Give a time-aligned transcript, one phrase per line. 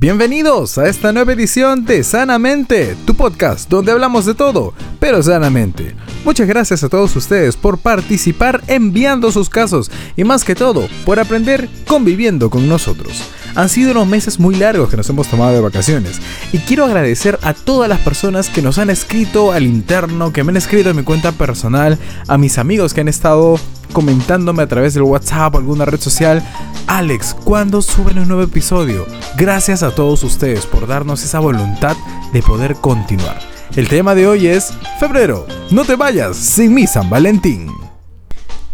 [0.00, 5.94] Bienvenidos a esta nueva edición de Sanamente, tu podcast donde hablamos de todo, pero sanamente.
[6.24, 11.20] Muchas gracias a todos ustedes por participar enviando sus casos y más que todo por
[11.20, 13.30] aprender conviviendo con nosotros.
[13.54, 16.20] Han sido unos meses muy largos que nos hemos tomado de vacaciones
[16.52, 20.50] y quiero agradecer a todas las personas que nos han escrito al interno, que me
[20.50, 21.98] han escrito en mi cuenta personal,
[22.28, 23.58] a mis amigos que han estado
[23.92, 26.42] comentándome a través del WhatsApp o alguna red social,
[26.86, 29.06] Alex, ¿cuándo suben un nuevo episodio?
[29.36, 31.96] Gracias a todos ustedes por darnos esa voluntad
[32.32, 33.38] de poder continuar.
[33.76, 35.46] El tema de hoy es febrero.
[35.70, 37.68] No te vayas sin mi San Valentín.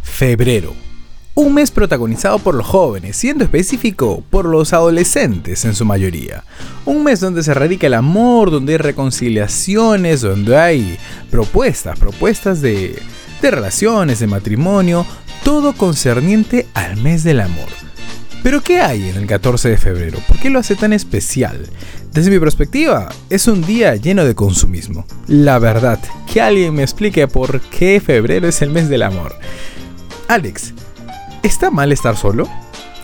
[0.02, 0.85] Febrero.
[1.38, 6.44] Un mes protagonizado por los jóvenes, siendo específico por los adolescentes en su mayoría.
[6.86, 10.96] Un mes donde se radica el amor, donde hay reconciliaciones, donde hay
[11.30, 12.98] propuestas, propuestas de,
[13.42, 15.04] de relaciones, de matrimonio,
[15.44, 17.68] todo concerniente al mes del amor.
[18.42, 20.18] Pero ¿qué hay en el 14 de febrero?
[20.26, 21.68] ¿Por qué lo hace tan especial?
[22.14, 25.04] Desde mi perspectiva, es un día lleno de consumismo.
[25.26, 26.00] La verdad,
[26.32, 29.36] que alguien me explique por qué febrero es el mes del amor.
[30.28, 30.72] Alex,
[31.46, 32.48] ¿está mal estar solo?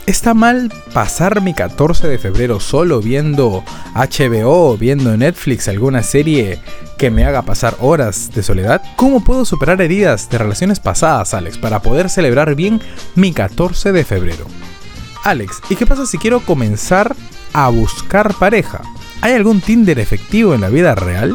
[0.05, 3.63] ¿Está mal pasar mi 14 de febrero solo viendo
[3.95, 6.59] HBO, viendo Netflix alguna serie
[6.97, 8.81] que me haga pasar horas de soledad?
[8.97, 12.81] ¿Cómo puedo superar heridas de relaciones pasadas, Alex, para poder celebrar bien
[13.15, 14.45] mi 14 de febrero?
[15.23, 17.15] Alex, ¿y qué pasa si quiero comenzar
[17.53, 18.81] a buscar pareja?
[19.21, 21.33] ¿Hay algún Tinder efectivo en la vida real?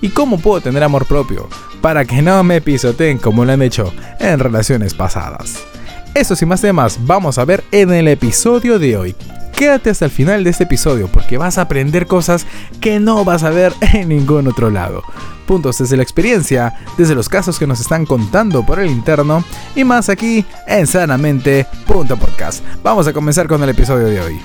[0.00, 1.48] ¿Y cómo puedo tener amor propio
[1.82, 5.69] para que no me pisoteen como lo han hecho en relaciones pasadas?
[6.12, 9.14] Eso y más temas vamos a ver en el episodio de hoy.
[9.56, 12.46] Quédate hasta el final de este episodio porque vas a aprender cosas
[12.80, 15.04] que no vas a ver en ningún otro lado.
[15.46, 19.44] Puntos desde la experiencia, desde los casos que nos están contando por el interno
[19.76, 22.64] y más aquí en sanamente.podcast.
[22.82, 24.40] Vamos a comenzar con el episodio de hoy.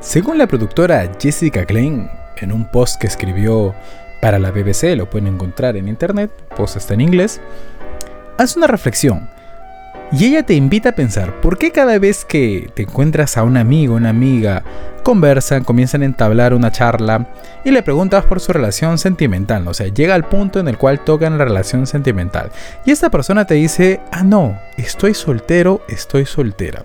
[0.00, 3.74] Según la productora Jessica Klein, en un post que escribió
[4.20, 7.40] para la BBC, lo pueden encontrar en internet, post está en inglés,
[8.36, 9.30] hace una reflexión
[10.12, 13.56] y ella te invita a pensar, ¿por qué cada vez que te encuentras a un
[13.56, 14.62] amigo, una amiga,
[15.02, 17.28] conversan, comienzan a entablar una charla
[17.64, 19.66] y le preguntas por su relación sentimental?
[19.66, 22.52] O sea, llega al punto en el cual tocan la relación sentimental.
[22.84, 26.84] Y esta persona te dice, ah, no, estoy soltero, estoy soltera.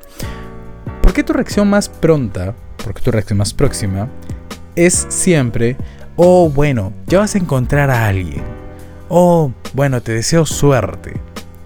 [1.02, 4.10] ¿Por qué tu reacción más pronta, porque tu reacción más próxima,
[4.76, 5.78] es siempre,
[6.16, 8.44] oh, bueno, ya vas a encontrar a alguien.
[9.10, 11.20] Oh, bueno, te deseo suerte.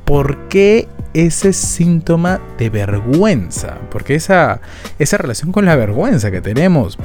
[0.04, 4.60] ¿Por qué ese síntoma de vergüenza, porque esa,
[5.00, 6.98] esa relación con la vergüenza que tenemos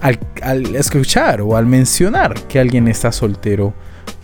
[0.00, 3.74] al, al escuchar o al mencionar que alguien está soltero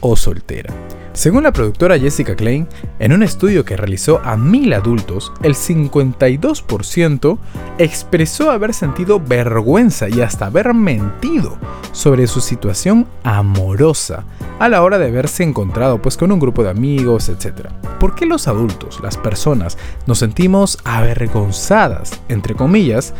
[0.00, 0.72] o soltera.
[1.18, 2.68] Según la productora Jessica Klein,
[3.00, 7.38] en un estudio que realizó a mil adultos, el 52%
[7.78, 11.58] expresó haber sentido vergüenza y hasta haber mentido
[11.90, 14.26] sobre su situación amorosa
[14.60, 17.66] a la hora de haberse encontrado pues con un grupo de amigos, etc.
[17.98, 19.76] ¿Por qué los adultos, las personas,
[20.06, 23.12] nos sentimos avergonzadas, entre comillas,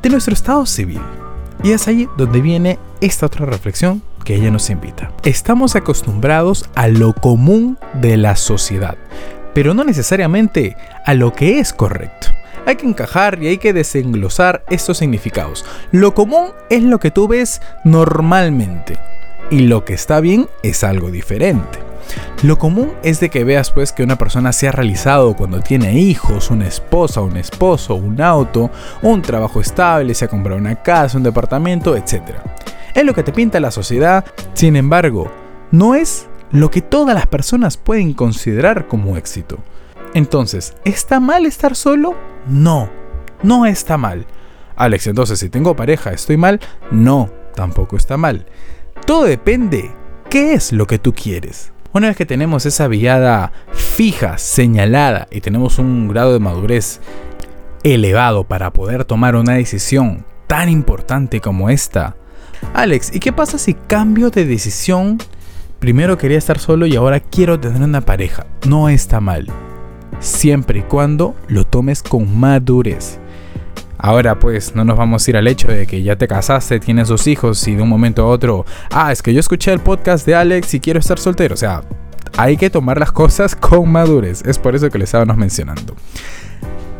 [0.00, 1.02] de nuestro estado civil?
[1.62, 5.12] Y es ahí donde viene esta otra reflexión que ella nos invita.
[5.22, 8.96] Estamos acostumbrados a lo común de la sociedad,
[9.54, 12.28] pero no necesariamente a lo que es correcto.
[12.66, 15.64] Hay que encajar y hay que desenglosar estos significados.
[15.92, 18.98] Lo común es lo que tú ves normalmente
[19.50, 21.78] y lo que está bien es algo diferente.
[22.42, 25.94] Lo común es de que veas pues que una persona se ha realizado cuando tiene
[25.94, 28.70] hijos, una esposa, un esposo, un auto,
[29.02, 32.53] un trabajo estable, se ha comprado una casa, un departamento, etc
[32.94, 34.24] es lo que te pinta la sociedad,
[34.54, 35.30] sin embargo,
[35.70, 39.58] no es lo que todas las personas pueden considerar como éxito.
[40.14, 42.14] Entonces, ¿está mal estar solo?
[42.46, 42.88] No,
[43.42, 44.26] no está mal.
[44.76, 46.60] Alex, entonces si tengo pareja, ¿estoy mal?
[46.92, 48.46] No, tampoco está mal.
[49.06, 49.90] Todo depende,
[50.30, 51.72] ¿qué es lo que tú quieres?
[51.92, 57.00] Una vez que tenemos esa viada fija, señalada y tenemos un grado de madurez
[57.82, 62.16] elevado para poder tomar una decisión tan importante como esta,
[62.72, 65.18] Alex, ¿y qué pasa si cambio de decisión?
[65.78, 68.46] Primero quería estar solo y ahora quiero tener una pareja.
[68.66, 69.46] No está mal.
[70.20, 73.18] Siempre y cuando lo tomes con madurez.
[73.98, 77.08] Ahora pues no nos vamos a ir al hecho de que ya te casaste, tienes
[77.08, 80.26] dos hijos y de un momento a otro, ah, es que yo escuché el podcast
[80.26, 81.54] de Alex y quiero estar soltero.
[81.54, 81.82] O sea,
[82.36, 84.42] hay que tomar las cosas con madurez.
[84.44, 85.94] Es por eso que le estábamos mencionando.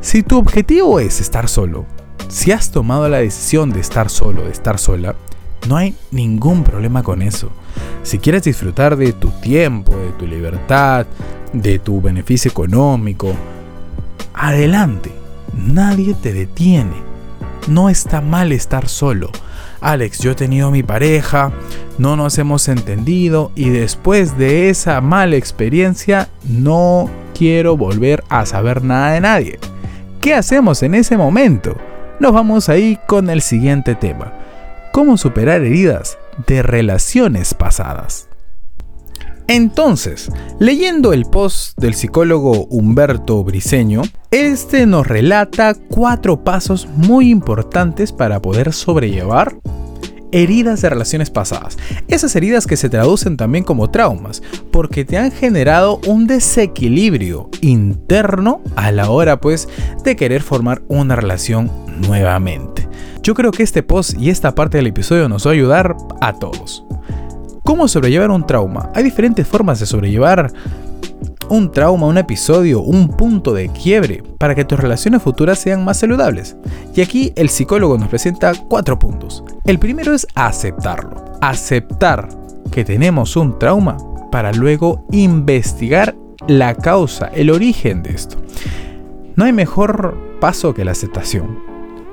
[0.00, 1.86] Si tu objetivo es estar solo,
[2.28, 5.14] si has tomado la decisión de estar solo, de estar sola,
[5.68, 7.50] no hay ningún problema con eso.
[8.02, 11.06] Si quieres disfrutar de tu tiempo, de tu libertad,
[11.52, 13.32] de tu beneficio económico,
[14.34, 15.10] adelante.
[15.56, 17.02] Nadie te detiene.
[17.66, 19.30] no está mal estar solo.
[19.80, 21.50] Alex, yo he tenido mi pareja,
[21.96, 28.84] no nos hemos entendido y después de esa mala experiencia no quiero volver a saber
[28.84, 29.58] nada de nadie.
[30.20, 31.74] ¿Qué hacemos en ese momento?
[32.20, 34.32] Nos vamos ahí con el siguiente tema.
[34.94, 38.28] ¿Cómo superar heridas de relaciones pasadas?
[39.48, 40.30] Entonces,
[40.60, 48.40] leyendo el post del psicólogo Humberto Briseño, este nos relata cuatro pasos muy importantes para
[48.40, 49.56] poder sobrellevar
[50.30, 51.76] heridas de relaciones pasadas.
[52.06, 58.60] Esas heridas que se traducen también como traumas, porque te han generado un desequilibrio interno
[58.76, 59.68] a la hora pues
[60.04, 61.68] de querer formar una relación
[62.06, 62.83] nuevamente.
[63.24, 66.34] Yo creo que este post y esta parte del episodio nos va a ayudar a
[66.34, 66.84] todos.
[67.62, 68.90] ¿Cómo sobrellevar un trauma?
[68.94, 70.52] Hay diferentes formas de sobrellevar
[71.48, 76.00] un trauma, un episodio, un punto de quiebre para que tus relaciones futuras sean más
[76.00, 76.58] saludables.
[76.94, 79.42] Y aquí el psicólogo nos presenta cuatro puntos.
[79.64, 81.24] El primero es aceptarlo.
[81.40, 82.28] Aceptar
[82.70, 83.96] que tenemos un trauma
[84.30, 86.14] para luego investigar
[86.46, 88.36] la causa, el origen de esto.
[89.34, 91.58] No hay mejor paso que la aceptación.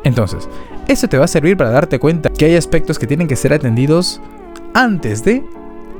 [0.04, 0.48] Entonces,
[0.92, 3.54] esto te va a servir para darte cuenta que hay aspectos que tienen que ser
[3.54, 4.22] atendidos
[4.74, 5.44] antes de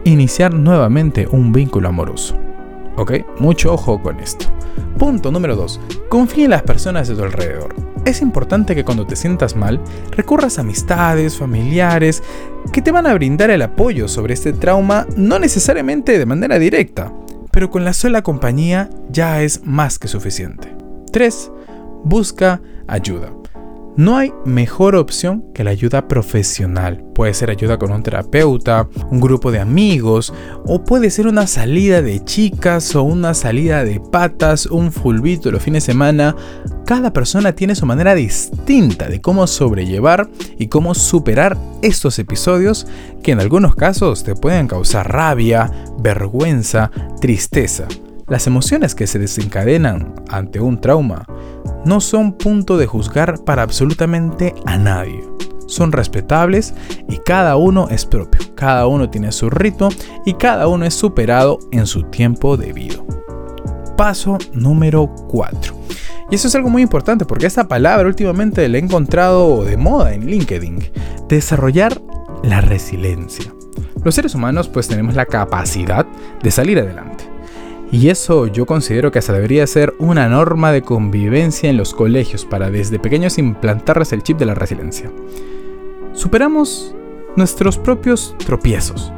[0.04, 2.38] iniciar nuevamente un vínculo amoroso.
[2.98, 3.14] ¿Ok?
[3.40, 4.46] Mucho ojo con esto.
[4.98, 5.80] Punto número 2.
[6.10, 7.74] Confía en las personas de tu alrededor.
[8.06, 9.80] Es importante que cuando te sientas mal,
[10.12, 12.22] recurras a amistades, familiares,
[12.74, 17.14] que te van a brindar el apoyo sobre este trauma, no necesariamente de manera directa,
[17.52, 20.76] pero con la sola compañía ya es más que suficiente.
[21.12, 21.52] 3.
[22.04, 23.41] Busca ayuda.
[23.98, 27.04] No hay mejor opción que la ayuda profesional.
[27.14, 30.34] Puede ser ayuda con un terapeuta, un grupo de amigos,
[30.66, 35.62] o puede ser una salida de chicas o una salida de patas, un fulbito los
[35.62, 36.36] fines de semana.
[36.86, 42.88] Cada persona tiene su manera distinta de cómo sobrellevar y cómo superar estos episodios
[43.22, 47.88] que en algunos casos te pueden causar rabia, vergüenza, tristeza.
[48.32, 51.26] Las emociones que se desencadenan ante un trauma
[51.84, 55.22] no son punto de juzgar para absolutamente a nadie.
[55.68, 56.74] Son respetables
[57.10, 59.90] y cada uno es propio, cada uno tiene su ritmo
[60.26, 63.06] y cada uno es superado en su tiempo debido.
[63.98, 65.76] Paso número 4.
[66.32, 70.14] Y eso es algo muy importante porque esta palabra últimamente la he encontrado de moda
[70.14, 70.80] en LinkedIn.
[71.28, 72.02] Desarrollar
[72.44, 73.54] la resiliencia.
[74.06, 76.06] Los seres humanos pues tenemos la capacidad
[76.42, 77.21] de salir adelante.
[77.92, 82.46] Y eso yo considero que hasta debería ser una norma de convivencia en los colegios
[82.46, 85.12] para desde pequeños implantarles el chip de la resiliencia.
[86.14, 86.96] Superamos
[87.36, 89.12] nuestros propios tropiezos.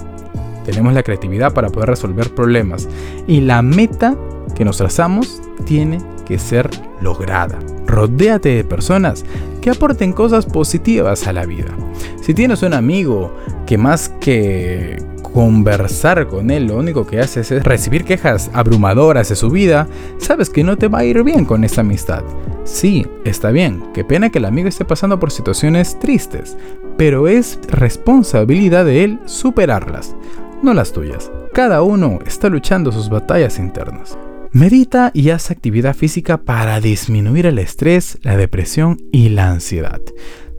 [0.66, 2.90] Tenemos la creatividad para poder resolver problemas
[3.28, 4.16] y la meta
[4.56, 7.60] que nos trazamos tiene que ser lograda.
[7.86, 9.24] Rodéate de personas
[9.62, 11.76] que aporten cosas positivas a la vida.
[12.22, 13.36] Si tienes un amigo
[13.68, 14.98] que más que
[15.34, 19.88] conversar con él lo único que haces es recibir quejas abrumadoras de su vida,
[20.18, 22.24] sabes que no te va a ir bien con esta amistad.
[22.64, 26.56] Sí, está bien, qué pena que el amigo esté pasando por situaciones tristes,
[26.98, 30.16] pero es responsabilidad de él superarlas,
[30.62, 31.32] no las tuyas.
[31.54, 34.18] Cada uno está luchando sus batallas internas.
[34.52, 40.00] Medita y haz actividad física para disminuir el estrés, la depresión y la ansiedad.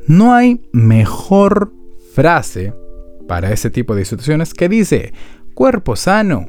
[0.09, 1.73] No hay mejor
[2.13, 2.75] frase
[3.29, 5.13] para ese tipo de situaciones que dice
[5.55, 6.47] cuerpo sano,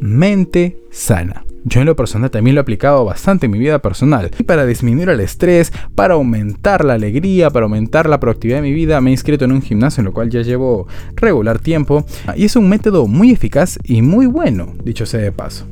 [0.00, 1.44] mente sana.
[1.64, 4.30] Yo en lo personal también lo he aplicado bastante en mi vida personal.
[4.38, 8.72] Y para disminuir el estrés, para aumentar la alegría, para aumentar la productividad de mi
[8.72, 12.06] vida, me he inscrito en un gimnasio en lo cual ya llevo regular tiempo.
[12.36, 15.66] Y es un método muy eficaz y muy bueno, dicho sea de paso.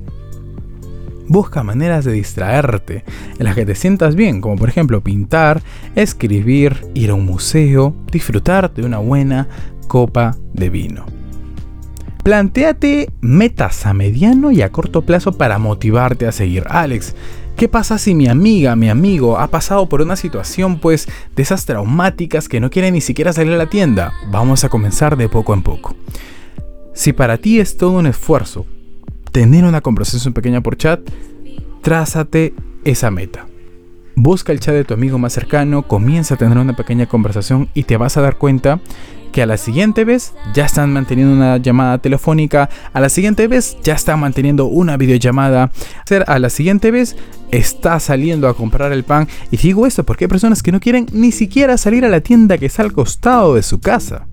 [1.28, 3.04] Busca maneras de distraerte
[3.38, 5.60] en las que te sientas bien, como por ejemplo pintar,
[5.96, 9.48] escribir, ir a un museo, disfrutar de una buena
[9.86, 11.06] copa de vino.
[12.22, 16.64] Plantéate metas a mediano y a corto plazo para motivarte a seguir.
[16.68, 17.14] Alex,
[17.56, 21.66] ¿qué pasa si mi amiga, mi amigo ha pasado por una situación pues de esas
[21.66, 24.12] traumáticas que no quiere ni siquiera salir a la tienda?
[24.28, 25.94] Vamos a comenzar de poco en poco.
[26.94, 28.66] Si para ti es todo un esfuerzo
[29.30, 31.00] tener una conversación pequeña por chat,
[31.82, 33.46] trázate esa meta.
[34.18, 37.82] Busca el chat de tu amigo más cercano, comienza a tener una pequeña conversación y
[37.82, 38.80] te vas a dar cuenta
[39.30, 43.76] que a la siguiente vez ya están manteniendo una llamada telefónica, a la siguiente vez
[43.82, 45.70] ya están manteniendo una videollamada,
[46.26, 47.14] a la siguiente vez
[47.50, 49.28] está saliendo a comprar el pan.
[49.50, 52.56] Y digo esto porque hay personas que no quieren ni siquiera salir a la tienda
[52.56, 54.26] que está al costado de su casa.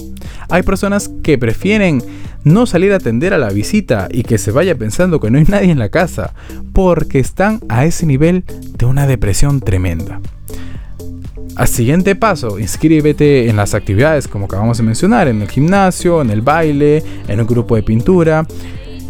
[0.49, 2.01] Hay personas que prefieren
[2.43, 5.45] no salir a atender a la visita y que se vaya pensando que no hay
[5.45, 6.33] nadie en la casa
[6.73, 8.43] porque están a ese nivel
[8.77, 10.19] de una depresión tremenda.
[11.55, 16.31] Al siguiente paso, inscríbete en las actividades como acabamos de mencionar, en el gimnasio, en
[16.31, 18.47] el baile, en un grupo de pintura.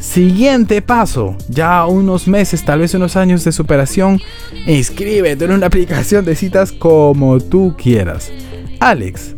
[0.02, 4.20] Siguiente paso, ya unos meses, tal vez unos años de superación,
[4.68, 8.30] inscríbete en una aplicación de citas como tú quieras.
[8.82, 9.38] Alex,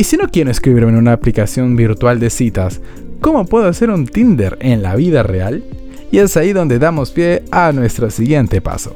[0.00, 2.80] ¿y si no quiero inscribirme en una aplicación virtual de citas,
[3.20, 5.62] cómo puedo hacer un Tinder en la vida real?
[6.10, 8.94] Y es ahí donde damos pie a nuestro siguiente paso.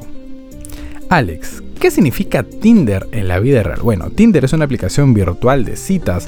[1.09, 3.81] Alex, ¿qué significa Tinder en la vida real?
[3.83, 6.27] Bueno, Tinder es una aplicación virtual de citas.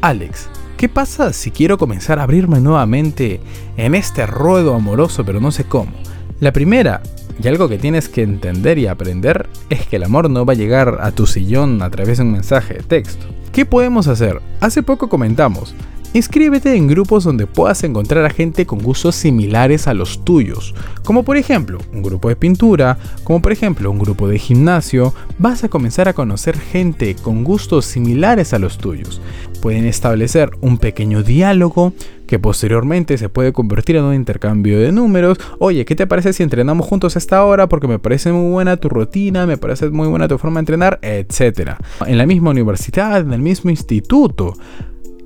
[0.00, 0.48] Alex,
[0.78, 3.40] ¿qué pasa si quiero comenzar a abrirme nuevamente
[3.76, 5.92] en este ruedo amoroso pero no sé cómo?
[6.40, 7.02] La primera,
[7.42, 10.56] y algo que tienes que entender y aprender, es que el amor no va a
[10.56, 13.26] llegar a tu sillón a través de un mensaje de texto.
[13.52, 14.40] ¿Qué podemos hacer?
[14.60, 15.74] Hace poco comentamos,
[16.14, 20.74] Inscríbete en grupos donde puedas encontrar a gente con gustos similares a los tuyos,
[21.04, 25.64] como por ejemplo un grupo de pintura, como por ejemplo un grupo de gimnasio, vas
[25.64, 29.20] a comenzar a conocer gente con gustos similares a los tuyos.
[29.60, 31.92] Pueden establecer un pequeño diálogo
[32.28, 35.38] que posteriormente se puede convertir en un intercambio de números.
[35.58, 37.68] Oye, ¿qué te parece si entrenamos juntos a esta hora?
[37.68, 40.98] Porque me parece muy buena tu rutina, me parece muy buena tu forma de entrenar,
[41.02, 41.72] etc.
[42.06, 44.52] En la misma universidad, en el mismo instituto.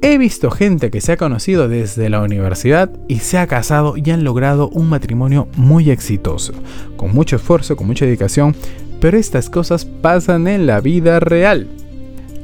[0.00, 4.10] He visto gente que se ha conocido desde la universidad y se ha casado y
[4.10, 6.54] han logrado un matrimonio muy exitoso,
[6.96, 8.54] con mucho esfuerzo, con mucha dedicación,
[9.00, 11.68] pero estas cosas pasan en la vida real.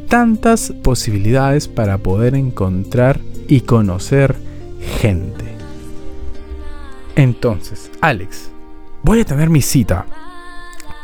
[0.08, 4.47] Tantas posibilidades para poder encontrar y conocer
[4.80, 5.56] gente.
[7.16, 8.50] Entonces, Alex,
[9.02, 10.06] voy a tener mi cita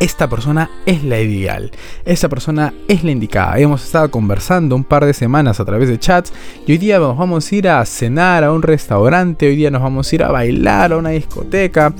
[0.00, 1.70] esta persona es la ideal,
[2.04, 3.58] esta persona es la indicada.
[3.58, 6.32] Hemos estado conversando un par de semanas a través de chats
[6.66, 9.82] y hoy día nos vamos a ir a cenar a un restaurante, hoy día nos
[9.82, 11.94] vamos a ir a bailar a una discoteca.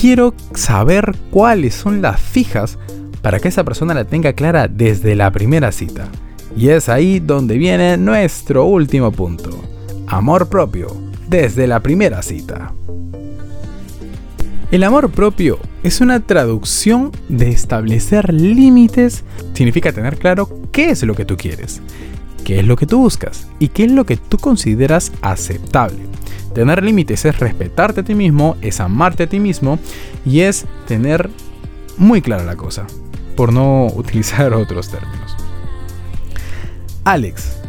[0.00, 2.78] Quiero saber cuáles son las fijas
[3.20, 6.08] para que esa persona la tenga clara desde la primera cita.
[6.56, 9.50] Y es ahí donde viene nuestro último punto.
[10.12, 10.94] Amor propio,
[11.26, 12.74] desde la primera cita.
[14.70, 19.24] El amor propio es una traducción de establecer límites.
[19.54, 21.80] Significa tener claro qué es lo que tú quieres,
[22.44, 26.00] qué es lo que tú buscas y qué es lo que tú consideras aceptable.
[26.54, 29.78] Tener límites es respetarte a ti mismo, es amarte a ti mismo
[30.26, 31.30] y es tener
[31.96, 32.86] muy clara la cosa,
[33.34, 35.34] por no utilizar otros términos.
[37.04, 37.61] Alex,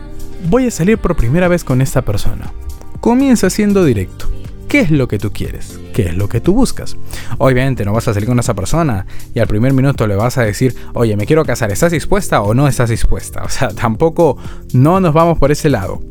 [0.50, 2.52] voy a salir por primera vez con esta persona.
[3.00, 4.30] Comienza siendo directo.
[4.68, 5.80] ¿Qué es lo que tú quieres?
[5.94, 6.98] ¿Qué es lo que tú buscas?
[7.38, 10.44] Obviamente no vas a salir con esa persona y al primer minuto le vas a
[10.44, 13.44] decir, oye, me quiero casar, ¿estás dispuesta o no estás dispuesta?
[13.46, 14.38] O sea, tampoco
[14.74, 16.02] no nos vamos por ese lado.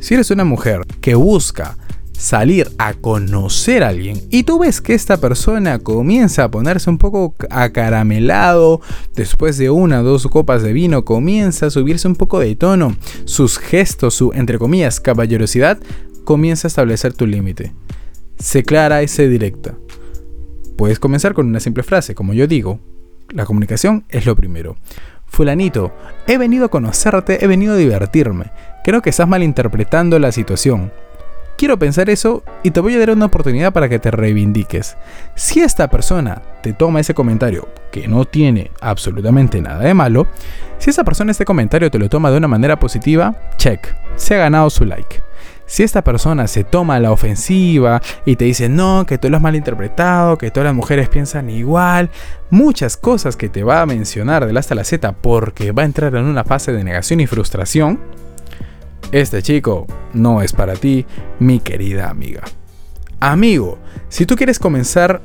[0.00, 1.76] Si eres una mujer que busca
[2.18, 6.98] salir a conocer a alguien y tú ves que esta persona comienza a ponerse un
[6.98, 8.80] poco acaramelado,
[9.14, 12.96] después de una o dos copas de vino comienza a subirse un poco de tono,
[13.24, 15.78] sus gestos, su entre comillas caballerosidad,
[16.24, 17.72] comienza a establecer tu límite.
[18.38, 19.76] Sé clara y sé directa.
[20.76, 22.80] Puedes comenzar con una simple frase, como yo digo,
[23.30, 24.76] la comunicación es lo primero.
[25.26, 25.92] Fulanito,
[26.26, 28.50] he venido a conocerte, he venido a divertirme.
[28.82, 30.90] Creo que estás malinterpretando la situación.
[31.58, 34.96] Quiero pensar eso y te voy a dar una oportunidad para que te reivindiques.
[35.34, 40.28] Si esta persona te toma ese comentario, que no tiene absolutamente nada de malo,
[40.78, 44.38] si esa persona este comentario te lo toma de una manera positiva, check, se ha
[44.38, 45.20] ganado su like.
[45.66, 49.42] Si esta persona se toma la ofensiva y te dice no, que tú lo has
[49.42, 52.08] malinterpretado, que todas las mujeres piensan igual,
[52.50, 56.14] muchas cosas que te va a mencionar del hasta la Z porque va a entrar
[56.14, 57.98] en una fase de negación y frustración,
[59.12, 61.06] este chico no es para ti,
[61.38, 62.42] mi querida amiga.
[63.20, 65.20] Amigo, si tú quieres comenzar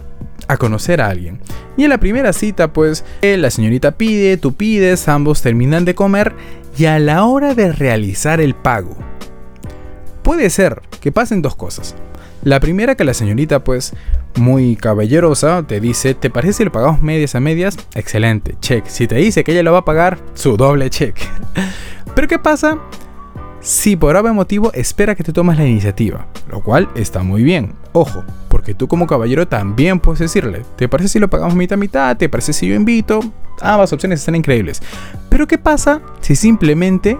[0.47, 1.39] a conocer a alguien.
[1.77, 6.33] Y en la primera cita, pues, la señorita pide, tú pides, ambos terminan de comer
[6.77, 8.97] y a la hora de realizar el pago,
[10.23, 11.95] Puede ser que pasen dos cosas.
[12.43, 13.93] La primera que la señorita pues
[14.35, 17.77] muy caballerosa te dice, ¿te parece si lo pagamos medias a medias?
[17.93, 18.85] Excelente, check.
[18.87, 21.17] Si te dice que ella lo va a pagar, su doble check.
[22.15, 22.79] Pero ¿qué pasa?
[23.63, 27.75] Si por algún motivo espera que te tomes la iniciativa, lo cual está muy bien.
[27.93, 31.79] Ojo, porque tú como caballero también puedes decirle, ¿te parece si lo pagamos mitad a
[31.79, 32.17] mitad?
[32.17, 33.21] ¿Te parece si yo invito?
[33.61, 34.81] Ambas opciones están increíbles.
[35.29, 37.17] Pero ¿qué pasa si simplemente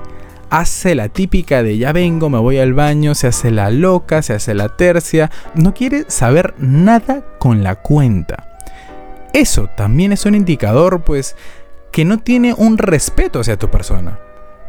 [0.50, 4.34] hace la típica de ya vengo, me voy al baño, se hace la loca, se
[4.34, 8.60] hace la tercia, no quiere saber nada con la cuenta.
[9.32, 11.38] Eso también es un indicador, pues,
[11.94, 14.20] que no tiene un respeto hacia tu persona.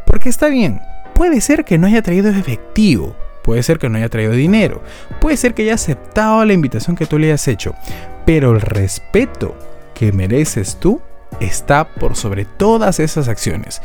[0.07, 0.81] Porque está bien,
[1.14, 4.83] puede ser que no haya traído efectivo, puede ser que no haya traído dinero,
[5.21, 7.75] puede ser que haya aceptado la invitación que tú le hayas hecho,
[8.26, 9.56] pero el respeto
[9.94, 11.00] que mereces tú
[11.40, 13.80] está por sobre todas esas acciones.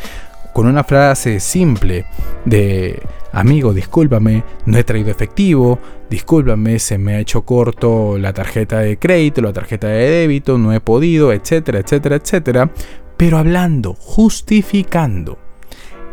[0.53, 2.05] Con una frase simple
[2.43, 8.79] de amigo, discúlpame, no he traído efectivo, discúlpame, se me ha hecho corto la tarjeta
[8.79, 12.71] de crédito, la tarjeta de débito, no he podido, etcétera, etcétera, etcétera.
[13.15, 15.37] Pero hablando, justificando.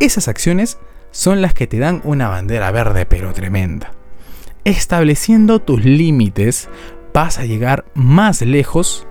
[0.01, 0.79] Esas acciones
[1.17, 3.93] son las que te dan una bandera verde pero tremenda.
[4.65, 6.69] Estableciendo tus límites
[7.15, 9.07] vas a llegar más lejos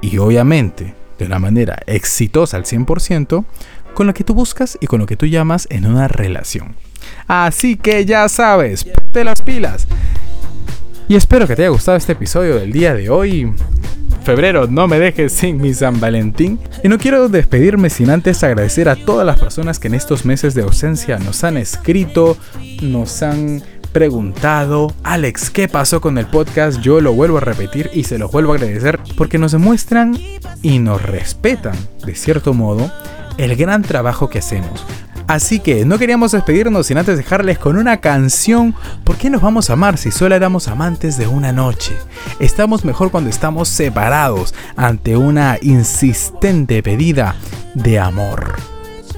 [0.00, 3.44] y obviamente de una manera exitosa al 100%
[3.92, 6.74] con lo que tú buscas y con lo que tú llamas en una relación.
[7.26, 9.86] Así que ya sabes, te las pilas.
[11.06, 13.52] Y espero que te haya gustado este episodio del día de hoy.
[14.22, 16.60] Febrero, no me dejes sin mi San Valentín.
[16.84, 20.54] Y no quiero despedirme sin antes agradecer a todas las personas que en estos meses
[20.54, 22.36] de ausencia nos han escrito,
[22.82, 23.62] nos han
[23.92, 26.80] preguntado, Alex, ¿qué pasó con el podcast?
[26.80, 30.16] Yo lo vuelvo a repetir y se los vuelvo a agradecer porque nos demuestran
[30.62, 31.76] y nos respetan,
[32.06, 32.90] de cierto modo,
[33.38, 34.86] el gran trabajo que hacemos.
[35.32, 38.74] Así que no queríamos despedirnos sin antes dejarles con una canción.
[39.02, 41.96] ¿Por qué nos vamos a amar si solo éramos amantes de una noche?
[42.38, 47.34] Estamos mejor cuando estamos separados ante una insistente pedida
[47.72, 48.56] de amor.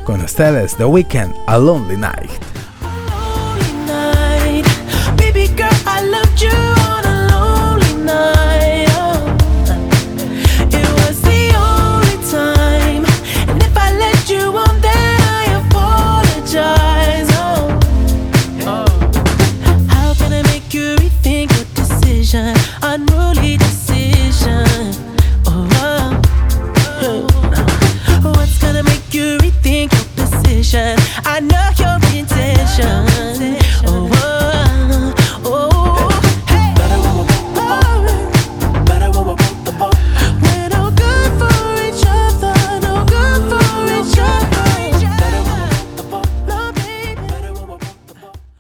[0.05, 2.31] Con ustedes, The Weekend, A Lonely Night.